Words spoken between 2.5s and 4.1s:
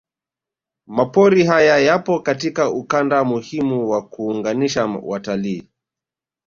ukanda muhimu wa